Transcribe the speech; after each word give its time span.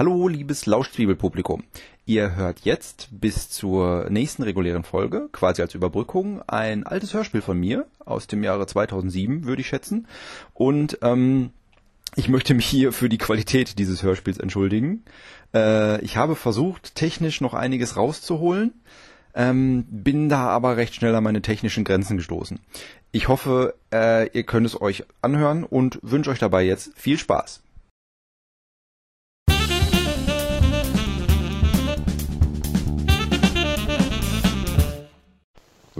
Hallo, 0.00 0.28
liebes 0.28 0.64
Lauschzwiebelpublikum. 0.64 1.62
Ihr 2.06 2.34
hört 2.34 2.60
jetzt 2.60 3.08
bis 3.10 3.50
zur 3.50 4.08
nächsten 4.08 4.42
regulären 4.42 4.82
Folge, 4.82 5.28
quasi 5.30 5.60
als 5.60 5.74
Überbrückung, 5.74 6.40
ein 6.46 6.86
altes 6.86 7.12
Hörspiel 7.12 7.42
von 7.42 7.60
mir 7.60 7.84
aus 8.06 8.26
dem 8.26 8.42
Jahre 8.42 8.66
2007, 8.66 9.44
würde 9.44 9.60
ich 9.60 9.68
schätzen. 9.68 10.08
Und 10.54 11.00
ähm, 11.02 11.50
ich 12.16 12.30
möchte 12.30 12.54
mich 12.54 12.64
hier 12.64 12.94
für 12.94 13.10
die 13.10 13.18
Qualität 13.18 13.78
dieses 13.78 14.02
Hörspiels 14.02 14.38
entschuldigen. 14.38 15.04
Äh, 15.52 16.00
ich 16.00 16.16
habe 16.16 16.34
versucht, 16.34 16.94
technisch 16.94 17.42
noch 17.42 17.52
einiges 17.52 17.98
rauszuholen, 17.98 18.72
ähm, 19.34 19.84
bin 19.90 20.30
da 20.30 20.48
aber 20.48 20.78
recht 20.78 20.94
schnell 20.94 21.14
an 21.14 21.24
meine 21.24 21.42
technischen 21.42 21.84
Grenzen 21.84 22.16
gestoßen. 22.16 22.58
Ich 23.12 23.28
hoffe, 23.28 23.74
äh, 23.92 24.30
ihr 24.30 24.44
könnt 24.44 24.64
es 24.64 24.80
euch 24.80 25.04
anhören 25.20 25.62
und 25.62 25.98
wünsche 26.00 26.30
euch 26.30 26.38
dabei 26.38 26.62
jetzt 26.62 26.92
viel 26.96 27.18
Spaß. 27.18 27.60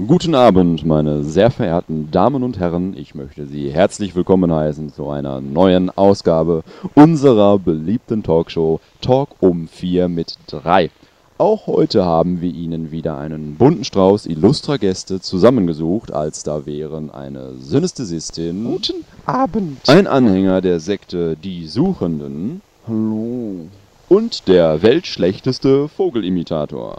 Guten 0.07 0.35
Abend, 0.35 0.85
meine 0.87 1.25
sehr 1.25 1.51
verehrten 1.51 2.11
Damen 2.11 2.43
und 2.43 2.59
Herren. 2.59 2.95
Ich 2.97 3.15
möchte 3.15 3.47
Sie 3.47 3.71
herzlich 3.71 4.15
willkommen 4.15 4.53
heißen 4.53 4.93
zu 4.93 5.09
einer 5.11 5.41
neuen 5.41 5.91
Ausgabe 5.91 6.63
unserer 6.95 7.59
beliebten 7.59 8.23
Talkshow 8.23 8.81
Talk 9.01 9.31
um 9.41 9.69
4 9.69 10.09
mit 10.09 10.37
3. 10.47 10.91
Auch 11.39 11.67
heute 11.67 12.05
haben 12.05 12.41
wir 12.41 12.53
Ihnen 12.53 12.91
wieder 12.93 13.19
einen 13.19 13.57
bunten 13.57 13.85
Strauß 13.85 14.27
illustrer 14.27 14.79
Gäste 14.79 15.21
zusammengesucht, 15.21 16.13
als 16.13 16.43
da 16.45 16.67
wären 16.67 17.11
eine 17.11 17.55
Synästhesistin, 17.59 18.65
Guten 18.65 19.05
Abend. 19.27 19.89
ein 19.89 20.07
Anhänger 20.07 20.61
der 20.61 20.81
Sekte 20.81 21.37
Die 21.37 21.67
Suchenden 21.67 22.63
Hallo. 22.87 23.67
und 24.09 24.49
der 24.49 24.83
weltschlechteste 24.83 25.89
Vogelimitator. 25.89 26.99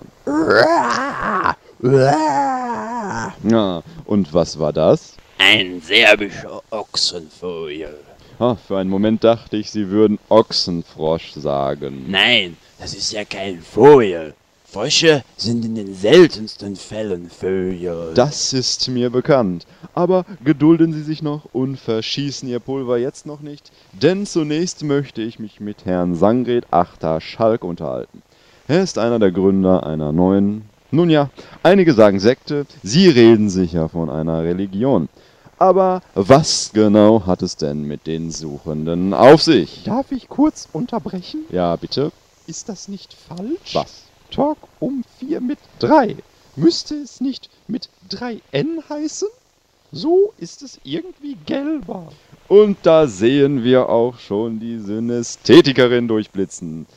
Ja, 3.49 3.83
und 4.05 4.33
was 4.33 4.59
war 4.59 4.73
das? 4.73 5.15
Ein 5.37 5.81
serbischer 5.81 6.61
Ochsenvogel. 6.69 7.97
Ah, 8.39 8.55
für 8.55 8.77
einen 8.77 8.89
Moment 8.89 9.23
dachte 9.23 9.57
ich, 9.57 9.69
Sie 9.69 9.89
würden 9.89 10.17
Ochsenfrosch 10.29 11.33
sagen. 11.33 12.05
Nein, 12.09 12.57
das 12.79 12.93
ist 12.93 13.11
ja 13.11 13.23
kein 13.23 13.61
Vogel. 13.61 14.33
Frösche 14.71 15.23
sind 15.35 15.65
in 15.65 15.75
den 15.75 15.93
seltensten 15.93 16.77
Fällen 16.77 17.29
Vögel. 17.29 18.13
Das 18.15 18.53
ist 18.53 18.87
mir 18.87 19.09
bekannt. 19.09 19.67
Aber 19.93 20.25
gedulden 20.45 20.93
Sie 20.93 21.03
sich 21.03 21.21
noch 21.21 21.45
und 21.51 21.77
verschießen 21.77 22.47
Ihr 22.47 22.61
Pulver 22.61 22.97
jetzt 22.97 23.25
noch 23.25 23.41
nicht, 23.41 23.71
denn 23.91 24.25
zunächst 24.25 24.83
möchte 24.83 25.21
ich 25.21 25.39
mich 25.39 25.59
mit 25.59 25.83
Herrn 25.83 26.15
Sangred 26.15 26.65
Achter 26.71 27.19
Schalk 27.19 27.65
unterhalten. 27.65 28.21
Er 28.69 28.81
ist 28.81 28.97
einer 28.97 29.19
der 29.19 29.31
Gründer 29.31 29.85
einer 29.85 30.13
neuen, 30.13 30.69
nun 30.91 31.09
ja, 31.09 31.29
einige 31.63 31.93
sagen 31.93 32.19
Sekte, 32.19 32.65
Sie 32.83 33.09
reden 33.09 33.49
sicher 33.49 33.89
von 33.89 34.09
einer 34.09 34.43
Religion. 34.43 35.09
Aber 35.57 36.01
was 36.15 36.71
genau 36.73 37.25
hat 37.25 37.41
es 37.43 37.55
denn 37.55 37.83
mit 37.83 38.07
den 38.07 38.31
Suchenden 38.31 39.13
auf 39.13 39.43
sich? 39.43 39.83
Darf 39.83 40.11
ich 40.11 40.27
kurz 40.27 40.67
unterbrechen? 40.73 41.45
Ja, 41.51 41.75
bitte. 41.75 42.11
Ist 42.47 42.67
das 42.67 42.87
nicht 42.87 43.13
falsch? 43.13 43.75
Was? 43.75 44.03
Talk 44.31 44.57
um 44.79 45.03
4 45.19 45.39
mit 45.39 45.59
3. 45.79 46.15
Müsste 46.55 46.95
es 46.95 47.21
nicht 47.21 47.49
mit 47.67 47.89
3N 48.09 48.89
heißen? 48.89 49.27
So 49.91 50.33
ist 50.37 50.61
es 50.63 50.79
irgendwie 50.83 51.37
gelber. 51.45 52.11
Und 52.47 52.77
da 52.83 53.07
sehen 53.07 53.63
wir 53.63 53.89
auch 53.89 54.17
schon 54.19 54.59
die 54.59 54.79
Synästhetikerin 54.79 56.07
durchblitzen. 56.07 56.87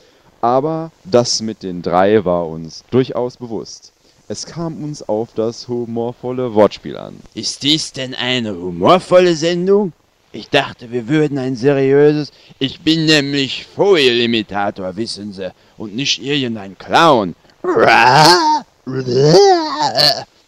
Aber 0.45 0.93
das 1.05 1.41
mit 1.41 1.63
den 1.63 1.81
drei 1.81 2.23
war 2.27 2.47
uns 2.47 2.85
durchaus 2.91 3.39
bewusst. 3.39 3.95
Es 4.29 4.45
kam 4.45 4.85
uns 4.85 5.03
auf 5.09 5.31
das 5.35 5.69
humorvolle 5.69 6.55
Wortspiel 6.55 6.99
an. 6.99 7.19
Ist 7.33 7.63
dies 7.63 7.93
denn 7.93 8.15
eine 8.15 8.55
humorvolle 8.55 9.37
Sendung? 9.37 9.95
Ich 10.33 10.51
dachte, 10.51 10.93
wir 10.93 11.09
würden 11.09 11.39
ein 11.39 11.57
seriöses. 11.57 12.31
Ich 12.59 12.83
bin 12.83 13.07
nämlich 13.07 13.65
Vogelimitator, 13.75 14.95
wissen 14.97 15.33
Sie, 15.33 15.51
und 15.79 15.97
nicht 15.97 16.23
irgendein 16.23 16.77
Clown. 16.77 17.35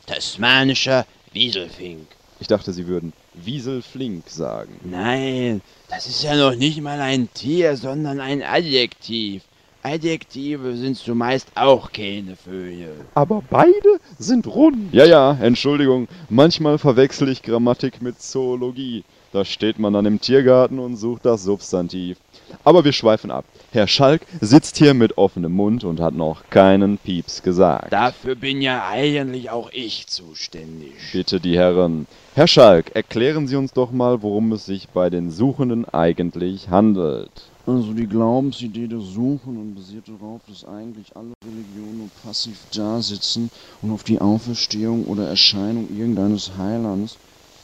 Tasmanischer 0.06 1.06
Wieselfink. 1.32 2.06
Ich 2.38 2.48
dachte, 2.48 2.74
sie 2.74 2.86
würden 2.86 3.14
Wieselflink 3.32 4.28
sagen. 4.28 4.78
Nein, 4.84 5.62
das 5.88 6.06
ist 6.06 6.22
ja 6.22 6.36
noch 6.36 6.54
nicht 6.54 6.82
mal 6.82 7.00
ein 7.00 7.30
Tier, 7.32 7.78
sondern 7.78 8.20
ein 8.20 8.42
Adjektiv. 8.42 9.42
Adjektive 9.86 10.76
sind 10.76 10.96
zumeist 10.96 11.48
auch 11.54 11.92
keine 11.92 12.34
Vögel. 12.34 12.92
Aber 13.14 13.40
beide 13.48 14.00
sind 14.18 14.48
rund. 14.48 14.92
Ja, 14.92 15.04
ja, 15.04 15.38
Entschuldigung, 15.40 16.08
manchmal 16.28 16.78
verwechsel 16.78 17.28
ich 17.28 17.42
Grammatik 17.42 18.02
mit 18.02 18.20
Zoologie. 18.20 19.04
Da 19.32 19.44
steht 19.44 19.78
man 19.78 19.92
dann 19.92 20.06
im 20.06 20.20
Tiergarten 20.20 20.80
und 20.80 20.96
sucht 20.96 21.24
das 21.24 21.44
Substantiv. 21.44 22.18
Aber 22.64 22.84
wir 22.84 22.92
schweifen 22.92 23.30
ab. 23.30 23.44
Herr 23.70 23.86
Schalk 23.86 24.22
sitzt 24.40 24.76
hier 24.76 24.92
mit 24.92 25.18
offenem 25.18 25.52
Mund 25.52 25.84
und 25.84 26.00
hat 26.00 26.14
noch 26.14 26.50
keinen 26.50 26.98
Pieps 26.98 27.42
gesagt. 27.44 27.92
Dafür 27.92 28.34
bin 28.34 28.62
ja 28.62 28.88
eigentlich 28.88 29.50
auch 29.50 29.70
ich 29.72 30.08
zuständig. 30.08 30.94
Bitte 31.12 31.38
die 31.38 31.56
Herren. 31.56 32.06
Herr 32.34 32.48
Schalk, 32.48 32.96
erklären 32.96 33.46
Sie 33.46 33.56
uns 33.56 33.72
doch 33.72 33.92
mal, 33.92 34.22
worum 34.22 34.50
es 34.52 34.66
sich 34.66 34.88
bei 34.88 35.10
den 35.10 35.30
Suchenden 35.30 35.84
eigentlich 35.84 36.70
handelt. 36.70 37.30
Also 37.68 37.92
die 37.92 38.06
Glaubensidee 38.06 38.86
des 38.86 39.14
Suchen 39.14 39.74
basiert 39.74 40.06
darauf, 40.06 40.40
dass 40.46 40.64
eigentlich 40.64 41.16
alle 41.16 41.32
Religionen 41.44 41.98
nur 41.98 42.10
passiv 42.22 42.64
dasitzen 42.72 43.50
und 43.82 43.90
auf 43.90 44.04
die 44.04 44.20
Auferstehung 44.20 45.04
oder 45.06 45.28
Erscheinung 45.28 45.88
irgendeines 45.90 46.56
Heilands, 46.56 47.18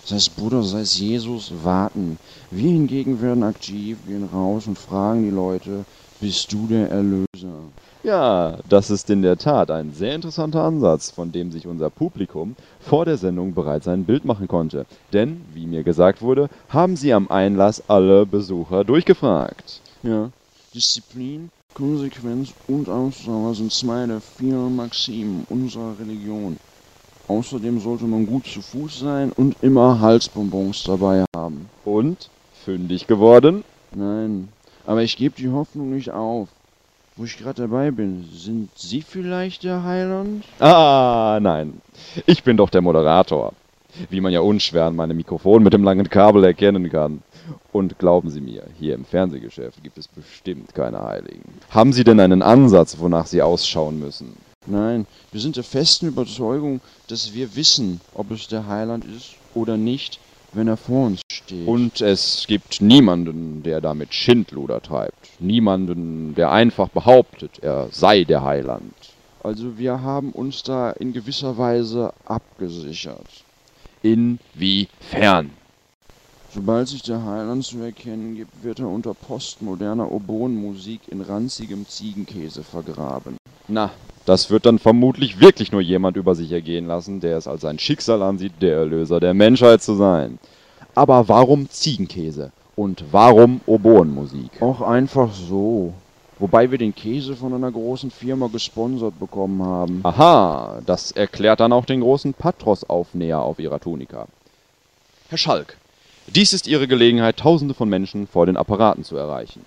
sei 0.04 0.16
es 0.16 0.28
Buddha, 0.28 0.60
sei 0.62 0.80
es 0.80 0.98
Jesus, 0.98 1.52
warten. 1.62 2.18
Wir 2.50 2.72
hingegen 2.72 3.22
werden 3.22 3.44
aktiv, 3.44 3.96
gehen 4.04 4.24
raus 4.24 4.66
und 4.66 4.76
fragen 4.76 5.22
die 5.22 5.30
Leute, 5.30 5.84
bist 6.20 6.52
du 6.52 6.66
der 6.66 6.90
Erlöser? 6.90 7.62
Ja, 8.02 8.58
das 8.68 8.90
ist 8.90 9.08
in 9.08 9.22
der 9.22 9.36
Tat 9.36 9.70
ein 9.70 9.92
sehr 9.92 10.16
interessanter 10.16 10.64
Ansatz, 10.64 11.12
von 11.12 11.30
dem 11.30 11.52
sich 11.52 11.68
unser 11.68 11.90
Publikum 11.90 12.56
vor 12.80 13.04
der 13.04 13.18
Sendung 13.18 13.54
bereits 13.54 13.86
ein 13.86 14.04
Bild 14.04 14.24
machen 14.24 14.48
konnte. 14.48 14.84
Denn, 15.12 15.42
wie 15.54 15.66
mir 15.66 15.84
gesagt 15.84 16.22
wurde, 16.22 16.48
haben 16.70 16.96
sie 16.96 17.12
am 17.12 17.30
Einlass 17.30 17.88
alle 17.88 18.26
Besucher 18.26 18.82
durchgefragt. 18.82 19.80
Ja, 20.02 20.30
Disziplin, 20.74 21.50
Konsequenz 21.74 22.52
und 22.66 22.88
Ausdauer 22.88 23.54
sind 23.54 23.72
zwei 23.72 24.04
der 24.06 24.20
vier 24.20 24.56
Maximen 24.56 25.46
unserer 25.48 25.96
Religion. 25.98 26.56
Außerdem 27.28 27.78
sollte 27.78 28.04
man 28.04 28.26
gut 28.26 28.44
zu 28.46 28.60
Fuß 28.60 28.98
sein 28.98 29.30
und 29.30 29.54
immer 29.62 30.00
Halsbonbons 30.00 30.82
dabei 30.82 31.24
haben. 31.36 31.68
Und? 31.84 32.30
Fündig 32.64 33.06
geworden? 33.06 33.62
Nein, 33.94 34.48
aber 34.86 35.02
ich 35.02 35.16
gebe 35.16 35.36
die 35.36 35.50
Hoffnung 35.50 35.94
nicht 35.94 36.10
auf. 36.10 36.48
Wo 37.14 37.24
ich 37.24 37.38
gerade 37.38 37.62
dabei 37.62 37.92
bin, 37.92 38.28
sind 38.32 38.70
Sie 38.74 39.02
vielleicht 39.02 39.62
der 39.62 39.84
Heiland? 39.84 40.44
Ah, 40.58 41.38
nein. 41.40 41.80
Ich 42.26 42.42
bin 42.42 42.56
doch 42.56 42.70
der 42.70 42.80
Moderator. 42.80 43.52
Wie 44.08 44.20
man 44.20 44.32
ja 44.32 44.40
unschwer 44.40 44.86
an 44.86 44.96
meinem 44.96 45.18
Mikrofon 45.18 45.62
mit 45.62 45.74
dem 45.74 45.84
langen 45.84 46.08
Kabel 46.08 46.42
erkennen 46.44 46.90
kann. 46.90 47.22
Und 47.72 47.98
glauben 47.98 48.30
Sie 48.30 48.40
mir, 48.40 48.64
hier 48.78 48.94
im 48.94 49.04
Fernsehgeschäft 49.04 49.82
gibt 49.82 49.98
es 49.98 50.08
bestimmt 50.08 50.74
keine 50.74 51.00
Heiligen. 51.02 51.42
Haben 51.70 51.92
Sie 51.92 52.04
denn 52.04 52.20
einen 52.20 52.42
Ansatz, 52.42 52.98
wonach 52.98 53.26
Sie 53.26 53.42
ausschauen 53.42 53.98
müssen? 53.98 54.36
Nein, 54.66 55.06
wir 55.32 55.40
sind 55.40 55.56
der 55.56 55.64
festen 55.64 56.06
Überzeugung, 56.06 56.80
dass 57.08 57.34
wir 57.34 57.56
wissen, 57.56 58.00
ob 58.14 58.30
es 58.30 58.46
der 58.46 58.68
Heiland 58.68 59.04
ist 59.04 59.34
oder 59.54 59.76
nicht, 59.76 60.20
wenn 60.52 60.68
er 60.68 60.76
vor 60.76 61.06
uns 61.06 61.20
steht. 61.32 61.66
Und 61.66 62.00
es 62.00 62.44
gibt 62.46 62.80
niemanden, 62.80 63.62
der 63.62 63.80
damit 63.80 64.14
Schindluder 64.14 64.80
treibt. 64.80 65.40
Niemanden, 65.40 66.34
der 66.34 66.52
einfach 66.52 66.88
behauptet, 66.90 67.58
er 67.60 67.88
sei 67.90 68.24
der 68.24 68.42
Heiland. 68.44 68.94
also 69.42 69.78
wir 69.78 70.02
haben 70.02 70.30
uns 70.30 70.62
da 70.62 70.90
in 70.92 71.12
gewisser 71.12 71.58
Weise 71.58 72.12
abgesichert. 72.26 73.44
Inwiefern? 74.02 75.50
Sobald 76.54 76.86
sich 76.86 77.02
der 77.02 77.24
Heiland 77.24 77.64
zu 77.64 77.78
erkennen 77.78 78.34
gibt, 78.36 78.62
wird 78.62 78.78
er 78.78 78.88
unter 78.88 79.14
postmoderner 79.14 80.12
Oboenmusik 80.12 81.00
in 81.08 81.22
ranzigem 81.22 81.88
Ziegenkäse 81.88 82.62
vergraben. 82.62 83.38
Na, 83.68 83.90
das 84.26 84.50
wird 84.50 84.66
dann 84.66 84.78
vermutlich 84.78 85.40
wirklich 85.40 85.72
nur 85.72 85.80
jemand 85.80 86.18
über 86.18 86.34
sich 86.34 86.52
ergehen 86.52 86.86
lassen, 86.86 87.20
der 87.20 87.38
es 87.38 87.48
als 87.48 87.62
sein 87.62 87.78
Schicksal 87.78 88.20
ansieht, 88.22 88.52
der 88.60 88.76
Erlöser 88.76 89.18
der 89.18 89.32
Menschheit 89.32 89.82
zu 89.82 89.94
sein. 89.94 90.38
Aber 90.94 91.26
warum 91.28 91.70
Ziegenkäse? 91.70 92.52
Und 92.76 93.02
warum 93.12 93.62
Oboenmusik? 93.64 94.60
Auch 94.60 94.82
einfach 94.82 95.32
so. 95.32 95.94
Wobei 96.38 96.70
wir 96.70 96.76
den 96.76 96.94
Käse 96.94 97.34
von 97.34 97.54
einer 97.54 97.70
großen 97.70 98.10
Firma 98.10 98.48
gesponsert 98.48 99.18
bekommen 99.18 99.62
haben. 99.62 100.00
Aha, 100.02 100.82
das 100.84 101.12
erklärt 101.12 101.60
dann 101.60 101.72
auch 101.72 101.86
den 101.86 102.02
großen 102.02 102.34
Patros-Aufnäher 102.34 103.40
auf 103.40 103.58
ihrer 103.58 103.80
Tunika. 103.80 104.26
Herr 105.30 105.38
Schalk, 105.38 105.78
Dies 106.28 106.52
ist 106.52 106.68
Ihre 106.68 106.86
Gelegenheit, 106.86 107.36
Tausende 107.36 107.74
von 107.74 107.88
Menschen 107.88 108.26
vor 108.26 108.46
den 108.46 108.56
Apparaten 108.56 109.02
zu 109.04 109.16
erreichen. 109.16 109.64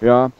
Ja, 0.00 0.32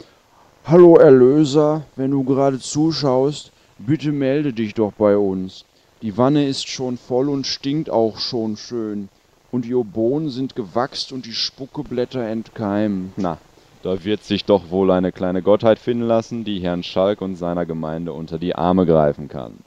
hallo 0.64 0.96
Erlöser, 0.96 1.84
wenn 1.94 2.10
du 2.10 2.24
gerade 2.24 2.58
zuschaust, 2.58 3.52
bitte 3.78 4.10
melde 4.10 4.52
dich 4.52 4.74
doch 4.74 4.92
bei 4.92 5.16
uns. 5.16 5.64
Die 6.02 6.18
Wanne 6.18 6.48
ist 6.48 6.68
schon 6.68 6.98
voll 6.98 7.28
und 7.28 7.46
stinkt 7.46 7.90
auch 7.90 8.18
schon 8.18 8.56
schön. 8.56 9.08
Und 9.52 9.64
die 9.64 9.74
Oboen 9.74 10.30
sind 10.30 10.56
gewachst 10.56 11.12
und 11.12 11.26
die 11.26 11.32
Spuckeblätter 11.32 12.26
entkeimen. 12.26 13.12
Na, 13.16 13.38
da 13.84 14.02
wird 14.04 14.24
sich 14.24 14.44
doch 14.44 14.70
wohl 14.70 14.90
eine 14.90 15.12
kleine 15.12 15.42
Gottheit 15.42 15.78
finden 15.78 16.06
lassen, 16.08 16.42
die 16.42 16.58
Herrn 16.58 16.82
Schalk 16.82 17.20
und 17.20 17.36
seiner 17.36 17.66
Gemeinde 17.66 18.12
unter 18.12 18.38
die 18.38 18.56
Arme 18.56 18.84
greifen 18.84 19.28
kann. 19.28 19.58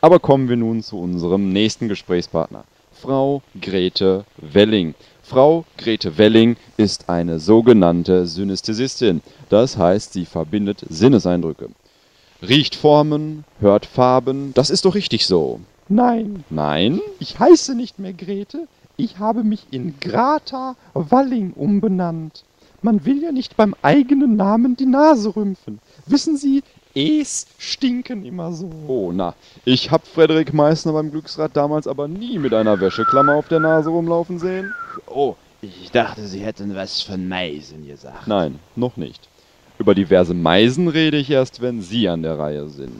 Aber 0.00 0.18
kommen 0.18 0.48
wir 0.48 0.56
nun 0.56 0.82
zu 0.82 0.98
unserem 0.98 1.52
nächsten 1.52 1.88
Gesprächspartner, 1.88 2.64
Frau 3.00 3.42
Grete 3.60 4.24
Welling. 4.38 4.94
Frau 5.22 5.64
Grete 5.76 6.16
Welling 6.16 6.56
ist 6.76 7.10
eine 7.10 7.38
sogenannte 7.38 8.26
Synästhesistin. 8.26 9.20
Das 9.50 9.76
heißt, 9.76 10.14
sie 10.14 10.24
verbindet 10.24 10.84
Sinneseindrücke. 10.88 11.68
Riecht 12.40 12.74
Formen, 12.74 13.44
hört 13.60 13.86
Farben, 13.86 14.52
das 14.54 14.70
ist 14.70 14.84
doch 14.84 14.94
richtig 14.94 15.26
so. 15.26 15.60
Nein, 15.88 16.44
Nein? 16.50 17.00
ich 17.18 17.38
heiße 17.38 17.74
nicht 17.74 17.98
mehr 17.98 18.12
Grete, 18.12 18.66
ich 18.96 19.18
habe 19.18 19.44
mich 19.44 19.66
in 19.70 20.00
Grata 20.00 20.76
Walling 20.94 21.52
umbenannt. 21.52 22.44
Man 22.82 23.04
will 23.04 23.22
ja 23.22 23.32
nicht 23.32 23.56
beim 23.56 23.74
eigenen 23.82 24.36
Namen 24.36 24.76
die 24.76 24.86
Nase 24.86 25.34
rümpfen. 25.34 25.80
Wissen 26.06 26.36
Sie, 26.36 26.62
Es 26.98 27.46
stinken 27.58 28.24
immer 28.24 28.52
so. 28.52 28.70
Oh, 28.86 29.12
na, 29.12 29.34
ich 29.66 29.90
hab 29.90 30.06
Frederik 30.06 30.54
Meissner 30.54 30.94
beim 30.94 31.10
Glücksrad 31.10 31.54
damals 31.54 31.86
aber 31.86 32.08
nie 32.08 32.38
mit 32.38 32.54
einer 32.54 32.80
Wäscheklammer 32.80 33.34
auf 33.34 33.48
der 33.48 33.60
Nase 33.60 33.90
rumlaufen 33.90 34.38
sehen. 34.38 34.74
Oh, 35.06 35.36
ich 35.60 35.90
dachte, 35.90 36.26
Sie 36.26 36.40
hätten 36.40 36.74
was 36.74 37.02
von 37.02 37.28
Meisen 37.28 37.86
gesagt. 37.86 38.26
Nein, 38.26 38.58
noch 38.76 38.96
nicht. 38.96 39.28
Über 39.78 39.94
diverse 39.94 40.32
Meisen 40.32 40.88
rede 40.88 41.18
ich 41.18 41.28
erst, 41.28 41.60
wenn 41.60 41.82
Sie 41.82 42.08
an 42.08 42.22
der 42.22 42.38
Reihe 42.38 42.66
sind. 42.70 42.98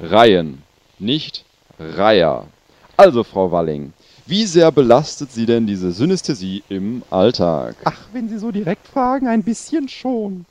Reihen, 0.00 0.62
nicht 1.00 1.44
Reiher. 1.80 2.46
Also, 2.96 3.24
Frau 3.24 3.50
Walling, 3.50 3.92
wie 4.26 4.44
sehr 4.44 4.70
belastet 4.70 5.32
Sie 5.32 5.44
denn 5.44 5.66
diese 5.66 5.90
Synästhesie 5.90 6.62
im 6.68 7.02
Alltag? 7.10 7.74
Ach, 7.82 7.98
wenn 8.12 8.28
Sie 8.28 8.38
so 8.38 8.52
direkt 8.52 8.86
fragen, 8.86 9.26
ein 9.26 9.42
bisschen 9.42 9.88
schon. 9.88 10.46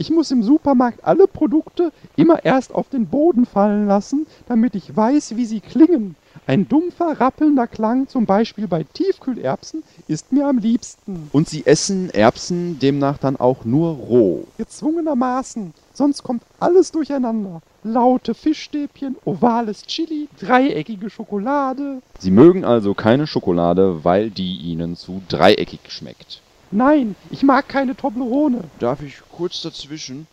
Ich 0.00 0.08
muss 0.08 0.30
im 0.30 0.42
Supermarkt 0.42 1.04
alle 1.04 1.26
Produkte 1.26 1.92
immer 2.16 2.42
erst 2.42 2.74
auf 2.74 2.88
den 2.88 3.04
Boden 3.04 3.44
fallen 3.44 3.86
lassen, 3.86 4.26
damit 4.48 4.74
ich 4.74 4.96
weiß, 4.96 5.36
wie 5.36 5.44
sie 5.44 5.60
klingen. 5.60 6.16
Ein 6.46 6.66
dumpfer, 6.66 7.20
rappelnder 7.20 7.66
Klang, 7.66 8.08
zum 8.08 8.24
Beispiel 8.24 8.66
bei 8.66 8.84
Tiefkühlerbsen, 8.94 9.82
ist 10.08 10.32
mir 10.32 10.46
am 10.46 10.56
liebsten. 10.56 11.28
Und 11.32 11.50
Sie 11.50 11.66
essen 11.66 12.08
Erbsen 12.08 12.78
demnach 12.78 13.18
dann 13.18 13.36
auch 13.36 13.66
nur 13.66 13.90
roh. 13.90 14.46
Gezwungenermaßen, 14.56 15.74
sonst 15.92 16.22
kommt 16.22 16.44
alles 16.58 16.92
durcheinander. 16.92 17.60
Laute 17.84 18.32
Fischstäbchen, 18.32 19.16
ovales 19.26 19.82
Chili, 19.82 20.28
dreieckige 20.38 21.10
Schokolade. 21.10 22.00
Sie 22.18 22.30
mögen 22.30 22.64
also 22.64 22.94
keine 22.94 23.26
Schokolade, 23.26 24.02
weil 24.02 24.30
die 24.30 24.56
Ihnen 24.60 24.96
zu 24.96 25.20
dreieckig 25.28 25.80
schmeckt. 25.88 26.40
Nein, 26.72 27.16
ich 27.30 27.42
mag 27.42 27.68
keine 27.68 27.96
Toblerone. 27.96 28.62
Darf 28.78 29.02
ich 29.02 29.20
kurz 29.32 29.60
dazwischen? 29.62 30.28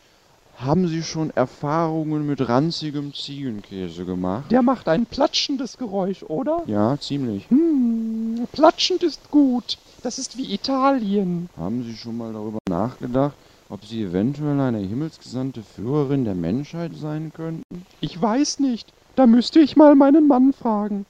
Haben 0.57 0.87
Sie 0.87 1.03
schon 1.03 1.29
Erfahrungen 1.31 2.25
mit 2.25 2.47
ranzigem 2.47 3.13
Ziegenkäse 3.13 4.05
gemacht? 4.05 4.51
Der 4.51 4.61
macht 4.61 4.87
ein 4.87 5.05
platschendes 5.05 5.77
Geräusch, 5.77 6.23
oder? 6.23 6.63
Ja, 6.65 6.97
ziemlich. 6.99 7.49
Hm, 7.49 8.47
platschend 8.51 9.03
ist 9.03 9.29
gut. 9.31 9.77
Das 10.03 10.19
ist 10.19 10.37
wie 10.37 10.53
Italien. 10.53 11.49
Haben 11.57 11.83
Sie 11.83 11.95
schon 11.95 12.17
mal 12.17 12.33
darüber 12.33 12.59
nachgedacht, 12.69 13.35
ob 13.69 13.85
Sie 13.85 14.03
eventuell 14.03 14.59
eine 14.59 14.79
himmelsgesandte 14.79 15.61
Führerin 15.61 16.23
der 16.23 16.35
Menschheit 16.35 16.91
sein 16.95 17.31
könnten? 17.33 17.63
Ich 17.99 18.19
weiß 18.19 18.59
nicht. 18.59 18.93
Da 19.15 19.25
müsste 19.25 19.59
ich 19.59 19.75
mal 19.75 19.95
meinen 19.95 20.27
Mann 20.27 20.53
fragen. 20.53 21.05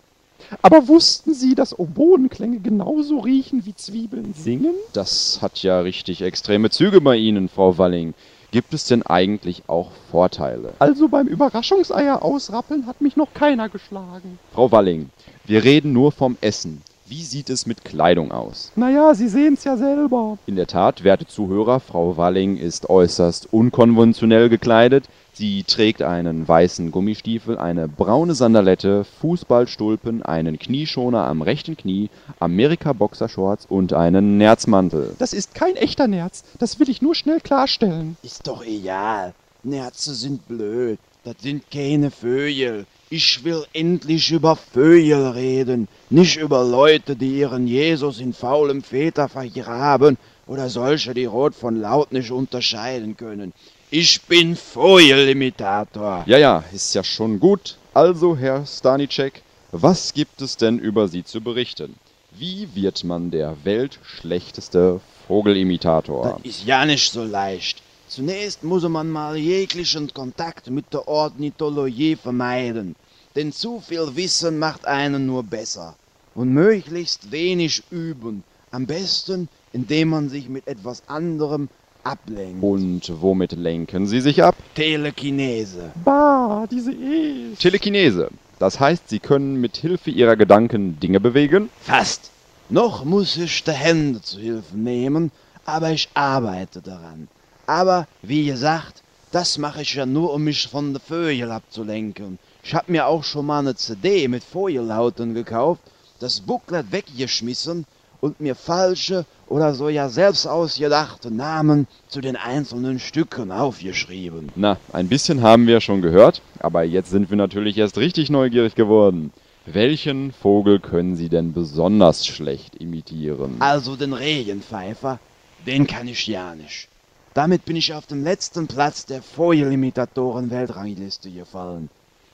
Aber 0.62 0.88
wussten 0.88 1.34
Sie, 1.34 1.56
dass 1.56 1.78
Oboenklänge 1.78 2.60
genauso 2.60 3.20
riechen 3.20 3.66
wie 3.66 3.76
Zwiebeln 3.76 4.34
singen? 4.34 4.74
Das 4.94 5.40
hat 5.42 5.62
ja 5.64 5.82
richtig 5.82 6.22
extreme 6.22 6.70
Züge 6.70 7.02
bei 7.02 7.18
Ihnen, 7.18 7.50
Frau 7.50 7.78
Walling. 7.78 8.14
Gibt 8.52 8.74
es 8.74 8.86
denn 8.86 9.04
eigentlich 9.04 9.64
auch 9.68 9.92
Vorteile? 10.10 10.74
Also 10.80 11.10
beim 11.10 11.28
Überraschungseier 11.28 12.24
ausrappeln 12.24 12.86
hat 12.88 13.02
mich 13.02 13.18
noch 13.18 13.34
keiner 13.34 13.68
geschlagen. 13.68 14.40
Frau 14.54 14.72
Walling, 14.72 15.10
wir 15.46 15.64
reden 15.66 15.92
nur 15.92 16.14
vom 16.14 16.38
Essen. 16.40 16.82
Wie 17.10 17.24
sieht 17.24 17.50
es 17.50 17.66
mit 17.66 17.86
Kleidung 17.86 18.34
aus? 18.34 18.74
Naja, 18.76 19.16
Sie 19.16 19.30
sehen's 19.30 19.64
ja 19.64 19.78
selber. 19.78 20.38
In 20.46 20.58
der 20.58 20.68
Tat, 20.68 21.06
werte 21.06 21.26
Zuhörer, 21.26 21.80
Frau 21.80 22.18
Walling 22.18 22.58
ist 22.58 22.90
äußerst 22.90 23.48
unkonventionell 23.54 24.50
gekleidet. 24.50 25.06
Sie 25.32 25.64
trägt 25.64 26.02
einen 26.02 26.46
weißen 26.46 26.92
Gummistiefel, 26.92 27.58
eine 27.58 27.88
braune 27.88 28.34
Sandalette, 28.34 29.06
Fußballstulpen, 29.22 30.22
einen 30.22 30.60
Knieschoner 30.60 31.24
am 31.24 31.42
rechten 31.42 31.78
Knie, 31.78 32.10
Amerika-Boxershorts 32.40 33.68
und 33.70 33.94
einen 33.94 34.38
Nerzmantel. 34.38 35.16
Das 35.18 35.32
ist 35.32 35.56
kein 35.56 35.78
echter 35.78 36.08
Nerz. 36.08 36.44
Das 36.60 36.78
will 36.78 36.90
ich 36.90 37.02
nur 37.02 37.16
schnell 37.16 37.40
klarstellen. 37.40 38.18
Ist 38.22 38.48
doch 38.48 38.66
egal. 38.66 39.34
Nerze 39.64 40.14
sind 40.14 40.46
blöd. 40.46 41.00
Das 41.24 41.36
sind 41.42 41.72
keine 41.72 42.12
Vögel. 42.12 42.86
Ich 43.10 43.46
will 43.46 43.66
endlich 43.72 44.32
über 44.32 44.58
Vögel 44.58 45.28
reden, 45.30 45.88
nicht 46.10 46.36
über 46.36 46.66
Leute, 46.66 47.16
die 47.16 47.40
ihren 47.40 47.66
Jesus 47.66 48.20
in 48.20 48.34
faulem 48.34 48.84
Väter 48.84 49.30
vergraben 49.30 50.18
oder 50.46 50.68
solche, 50.68 51.14
die 51.14 51.24
Rot 51.24 51.56
von 51.56 51.80
Laut 51.80 52.12
nicht 52.12 52.32
unterscheiden 52.32 53.16
können. 53.16 53.54
Ich 53.92 54.22
bin 54.24 54.58
Vogelimitator. 54.58 56.26
Ja, 56.28 56.38
ja, 56.38 56.66
ist 56.74 56.94
ja 56.96 57.04
schon 57.04 57.40
gut. 57.40 57.78
Also, 57.94 58.36
Herr 58.36 58.66
Stanicek, 58.66 59.42
was 59.72 60.14
gibt 60.14 60.42
es 60.42 60.58
denn 60.58 60.78
über 60.78 61.08
Sie 61.08 61.24
zu 61.24 61.40
berichten? 61.40 61.96
Wie 62.32 62.68
wird 62.74 63.06
man 63.06 63.32
der 63.32 63.56
weltschlechteste 63.64 65.00
Vogelimitator? 65.30 66.40
Das 66.44 66.46
ist 66.46 66.66
ja 66.66 66.86
nicht 66.86 67.10
so 67.10 67.24
leicht. 67.24 67.82
Zunächst 68.08 68.64
muss 68.64 68.88
man 68.88 69.10
mal 69.10 69.36
jeglichen 69.36 70.14
Kontakt 70.14 70.70
mit 70.70 70.94
der 70.94 71.08
Ornithologie 71.10 72.16
vermeiden. 72.16 72.96
Denn 73.38 73.52
zu 73.52 73.80
viel 73.80 74.16
Wissen 74.16 74.58
macht 74.58 74.88
einen 74.88 75.28
nur 75.28 75.44
besser. 75.44 75.96
Und 76.34 76.54
möglichst 76.54 77.32
wenig 77.32 77.84
üben. 77.92 78.44
Am 78.72 78.88
besten, 78.88 79.48
indem 79.74 80.10
man 80.10 80.28
sich 80.30 80.50
mit 80.50 80.68
etwas 80.68 81.04
anderem 81.08 81.70
ablenkt. 82.04 82.64
Und 82.64 83.22
womit 83.22 83.52
lenken 83.52 84.08
Sie 84.08 84.22
sich 84.22 84.44
ab? 84.44 84.56
Telekinese. 84.74 85.92
Bah, 86.04 86.66
diese 86.66 86.92
Es. 86.92 87.60
Telekinese. 87.60 88.30
Das 88.58 88.80
heißt, 88.80 89.08
Sie 89.08 89.20
können 89.20 89.62
mit 89.62 89.78
Hilfe 89.78 90.10
Ihrer 90.10 90.36
Gedanken 90.36 91.00
Dinge 91.00 91.20
bewegen? 91.20 91.70
Fast. 91.82 92.32
Noch 92.70 93.06
muss 93.06 93.38
ich 93.38 93.64
die 93.64 93.72
Hände 93.72 94.20
zu 94.20 94.40
Hilfe 94.40 94.76
nehmen, 94.76 95.32
aber 95.64 95.92
ich 95.92 96.10
arbeite 96.16 96.82
daran. 96.82 97.28
Aber, 97.68 98.08
wie 98.24 98.48
gesagt, 98.48 99.04
das 99.32 99.60
mache 99.60 99.84
ich 99.84 99.94
ja 99.94 100.08
nur, 100.08 100.34
um 100.34 100.44
mich 100.46 100.68
von 100.68 100.94
den 100.94 101.02
Vögeln 101.02 101.52
abzulenken. 101.52 102.40
Ich 102.68 102.76
hab 102.76 102.90
mir 102.90 103.08
auch 103.08 103.24
schon 103.24 103.46
mal 103.46 103.60
eine 103.60 103.76
CD 103.76 104.28
mit 104.28 104.44
Vogellauten 104.44 105.34
gekauft, 105.34 105.80
das 106.20 106.42
Booklet 106.42 106.92
weggeschmissen 106.92 107.86
und 108.20 108.42
mir 108.42 108.56
falsche 108.56 109.24
oder 109.48 109.74
so 109.74 109.88
ja 109.88 110.10
selbst 110.10 110.46
ausgedachte 110.46 111.32
Namen 111.32 111.88
zu 112.10 112.20
den 112.20 112.36
einzelnen 112.36 113.00
Stücken 113.00 113.54
aufgeschrieben. 113.54 114.52
Na, 114.58 114.76
ein 114.92 115.08
bisschen 115.08 115.42
haben 115.42 115.66
wir 115.66 115.80
schon 115.80 116.02
gehört, 116.02 116.42
aber 116.60 116.84
jetzt 116.84 117.10
sind 117.10 117.30
wir 117.30 117.38
natürlich 117.38 117.78
erst 117.78 117.98
richtig 117.98 118.30
neugierig 118.30 118.76
geworden. 118.76 119.32
Welchen 119.66 120.34
Vogel 120.34 120.82
können 120.82 121.16
Sie 121.16 121.30
denn 121.30 121.54
besonders 121.54 122.28
schlecht 122.28 122.76
imitieren? 122.76 123.56
Also 123.60 123.96
den 123.96 124.12
Regenpfeifer, 124.12 125.20
den 125.66 125.88
kann 125.88 126.10
ich 126.10 126.28
ja 126.28 126.54
nicht. 126.54 126.90
Damit 127.34 127.64
bin 127.64 127.78
ich 127.78 127.94
auf 127.94 128.08
den 128.08 128.26
letzten 128.26 128.68
Platz 128.68 129.06
der 129.06 129.22
Vogelimitatoren-Weltrangliste 129.22 131.32
gefallen. 131.32 131.90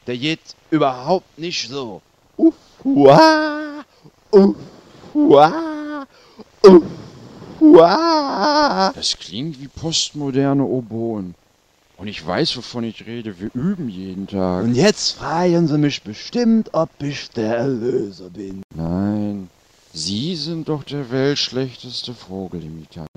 Der 0.08 0.18
geht 0.18 0.42
überhaupt 0.70 1.38
nicht 1.40 1.70
so. 1.70 2.02
Uff, 2.36 2.56
hua, 2.84 3.84
uff, 4.32 4.56
hua, 5.14 6.06
uff, 6.62 6.84
hua. 7.60 8.92
Das 8.94 9.18
klingt 9.18 9.62
wie 9.62 9.68
postmoderne 9.68 10.64
Oboen. 10.64 11.36
Und 11.96 12.08
ich 12.08 12.26
weiß, 12.26 12.58
wovon 12.58 12.84
ich 12.84 13.06
rede. 13.06 13.40
Wir 13.40 13.50
üben 13.54 13.88
jeden 13.88 14.28
Tag. 14.28 14.66
Und 14.66 14.76
jetzt 14.76 15.12
fragen 15.12 15.68
sie 15.68 15.78
mich 15.78 16.02
bestimmt, 16.04 16.74
ob 16.74 16.90
ich 17.00 17.30
der 17.30 17.56
Erlöser 17.58 18.30
bin. 18.30 18.64
Nein, 18.76 19.03
Sie 19.96 20.36
sind 20.36 20.70
doch 20.70 20.84
der 20.84 21.12
weltschlechteste 21.12 22.16
Vogelimitator. 22.16 23.08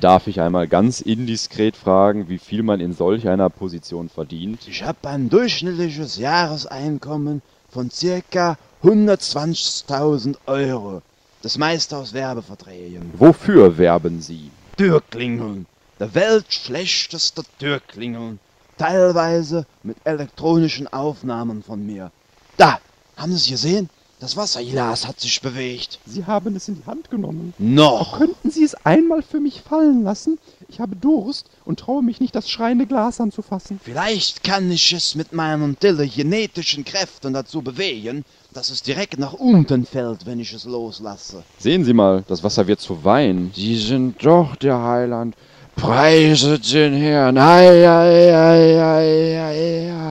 Darf 0.00 0.26
ich 0.28 0.40
einmal 0.40 0.66
ganz 0.66 1.02
indiskret 1.02 1.76
fragen, 1.76 2.30
wie 2.30 2.38
viel 2.38 2.62
man 2.62 2.80
in 2.80 2.94
solch 2.94 3.28
einer 3.28 3.50
Position 3.50 4.08
verdient? 4.08 4.66
Ich 4.66 4.82
habe 4.82 5.10
ein 5.10 5.28
durchschnittliches 5.28 6.16
Jahreseinkommen 6.16 7.42
von 7.68 7.90
circa 7.90 8.56
120.000 8.82 10.36
Euro. 10.46 11.02
Das 11.42 11.58
meiste 11.58 11.98
aus 11.98 12.14
Werbeverträgen. 12.14 13.12
Wofür 13.18 13.76
werben 13.76 14.22
Sie? 14.22 14.50
Türklingeln. 14.78 15.66
Der 16.00 16.14
weltschlechteste 16.14 17.42
Türklingeln. 17.58 18.40
Teilweise 18.78 19.66
mit 19.82 19.98
elektronischen 20.04 20.90
Aufnahmen 20.90 21.62
von 21.62 21.84
mir. 21.84 22.10
Da, 22.56 22.78
haben 23.18 23.32
Sie 23.32 23.52
es 23.52 23.60
gesehen? 23.60 23.90
Das 24.22 24.36
Wasserglas 24.36 25.08
hat 25.08 25.18
sich 25.18 25.40
bewegt. 25.40 25.98
Sie 26.06 26.24
haben 26.24 26.54
es 26.54 26.68
in 26.68 26.76
die 26.76 26.86
Hand 26.86 27.10
genommen. 27.10 27.54
Noch. 27.58 28.18
Könnten 28.18 28.52
Sie 28.52 28.62
es 28.62 28.76
einmal 28.86 29.20
für 29.20 29.40
mich 29.40 29.62
fallen 29.62 30.04
lassen? 30.04 30.38
Ich 30.68 30.78
habe 30.78 30.94
Durst 30.94 31.50
und 31.64 31.80
traue 31.80 32.04
mich 32.04 32.20
nicht, 32.20 32.32
das 32.32 32.48
schreiende 32.48 32.86
Glas 32.86 33.20
anzufassen. 33.20 33.80
Vielleicht 33.82 34.44
kann 34.44 34.70
ich 34.70 34.92
es 34.92 35.16
mit 35.16 35.32
meinen 35.32 35.76
telegenetischen 35.76 36.84
Kräften 36.84 37.32
dazu 37.32 37.62
bewegen, 37.62 38.24
dass 38.54 38.70
es 38.70 38.80
direkt 38.80 39.18
nach 39.18 39.32
unten 39.32 39.84
fällt, 39.84 40.24
wenn 40.24 40.38
ich 40.38 40.52
es 40.52 40.66
loslasse. 40.66 41.42
Sehen 41.58 41.84
Sie 41.84 41.92
mal, 41.92 42.22
das 42.28 42.44
Wasser 42.44 42.68
wird 42.68 42.78
zu 42.78 43.02
Wein. 43.02 43.50
Sie 43.56 43.76
sind 43.76 44.24
doch 44.24 44.54
der 44.54 44.80
Heiland. 44.80 45.34
Preiset 45.74 46.72
den 46.72 46.94
Herrn. 46.94 47.36
Ei, 47.36 47.88
ei, 47.88 48.36
ei, 48.36 48.84
ei, 48.84 49.42
ei, 49.42 50.10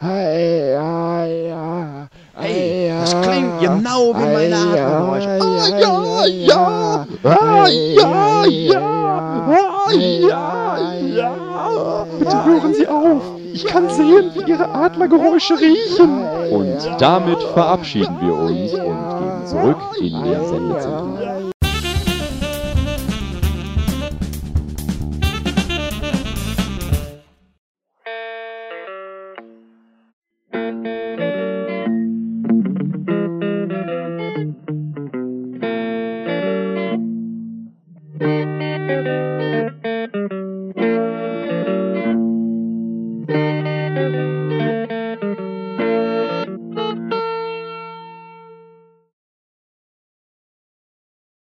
ei, 0.00 0.78
ei, 0.78 2.08
Hey, 2.42 2.92
das 3.00 3.12
klingt 3.22 3.60
genau 3.60 4.12
wie 4.16 4.32
meine 4.32 4.56
Atemgeräusche. 4.56 5.38
Ah, 5.40 5.78
ja, 5.78 6.26
ja, 6.26 7.06
ah, 7.22 7.68
ja, 7.68 8.44
ja, 8.46 8.80
ah, 9.48 9.92
ja, 9.92 10.86
ja. 11.16 12.06
Bitte 12.18 12.44
hören 12.44 12.74
Sie 12.74 12.88
auf. 12.88 13.22
Ich 13.52 13.64
kann 13.64 13.88
sehen, 13.90 14.32
wie 14.34 14.50
Ihre 14.50 14.74
Adlergeräusche 14.74 15.54
riechen. 15.60 16.24
Und 16.50 16.78
damit 16.98 17.40
verabschieden 17.54 18.16
wir 18.20 18.34
uns 18.34 18.72
und 18.72 18.80
gehen 18.80 19.46
zurück 19.46 19.78
in 20.00 20.24
den 20.24 20.46
Sendezentrum. 20.48 21.18